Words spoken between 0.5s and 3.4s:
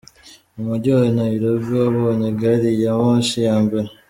Umujyi wa Nayirobi wabonye Gari ya Moshi